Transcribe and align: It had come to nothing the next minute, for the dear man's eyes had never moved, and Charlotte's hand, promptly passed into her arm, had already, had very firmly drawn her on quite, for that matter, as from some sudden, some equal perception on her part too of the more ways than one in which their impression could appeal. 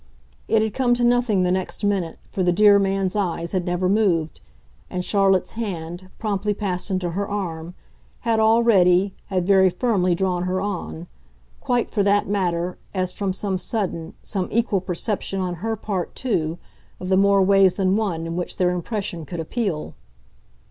It 0.47 0.63
had 0.63 0.73
come 0.73 0.95
to 0.95 1.03
nothing 1.03 1.43
the 1.43 1.51
next 1.51 1.83
minute, 1.85 2.17
for 2.31 2.41
the 2.41 2.51
dear 2.51 2.79
man's 2.79 3.15
eyes 3.15 3.51
had 3.51 3.65
never 3.67 3.87
moved, 3.87 4.41
and 4.89 5.05
Charlotte's 5.05 5.51
hand, 5.51 6.09
promptly 6.17 6.55
passed 6.55 6.89
into 6.89 7.11
her 7.11 7.27
arm, 7.27 7.75
had 8.21 8.39
already, 8.39 9.13
had 9.27 9.45
very 9.45 9.69
firmly 9.69 10.15
drawn 10.15 10.45
her 10.45 10.59
on 10.59 11.05
quite, 11.59 11.91
for 11.91 12.01
that 12.01 12.27
matter, 12.27 12.79
as 12.95 13.11
from 13.13 13.31
some 13.31 13.59
sudden, 13.59 14.15
some 14.23 14.49
equal 14.51 14.81
perception 14.81 15.39
on 15.39 15.53
her 15.61 15.75
part 15.75 16.15
too 16.15 16.57
of 16.99 17.09
the 17.09 17.15
more 17.15 17.43
ways 17.43 17.75
than 17.75 17.95
one 17.95 18.25
in 18.25 18.35
which 18.35 18.57
their 18.57 18.71
impression 18.71 19.23
could 19.23 19.39
appeal. 19.39 19.93